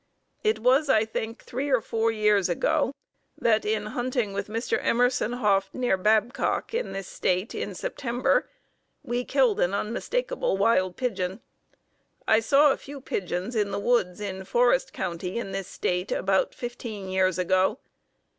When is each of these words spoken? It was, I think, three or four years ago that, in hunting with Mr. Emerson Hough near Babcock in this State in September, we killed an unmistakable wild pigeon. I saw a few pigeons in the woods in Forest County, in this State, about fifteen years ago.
It 0.43 0.57
was, 0.57 0.89
I 0.89 1.05
think, 1.05 1.43
three 1.43 1.69
or 1.69 1.79
four 1.79 2.11
years 2.11 2.49
ago 2.49 2.91
that, 3.37 3.65
in 3.65 3.85
hunting 3.85 4.33
with 4.33 4.47
Mr. 4.47 4.79
Emerson 4.83 5.33
Hough 5.33 5.69
near 5.73 5.95
Babcock 5.95 6.73
in 6.73 6.91
this 6.91 7.07
State 7.07 7.53
in 7.53 7.75
September, 7.75 8.49
we 9.03 9.23
killed 9.23 9.59
an 9.59 9.75
unmistakable 9.75 10.57
wild 10.57 10.97
pigeon. 10.97 11.39
I 12.27 12.39
saw 12.39 12.71
a 12.71 12.77
few 12.77 12.99
pigeons 12.99 13.55
in 13.55 13.69
the 13.69 13.77
woods 13.77 14.19
in 14.19 14.43
Forest 14.43 14.91
County, 14.91 15.37
in 15.37 15.51
this 15.51 15.67
State, 15.67 16.11
about 16.11 16.55
fifteen 16.55 17.07
years 17.07 17.37
ago. 17.37 17.77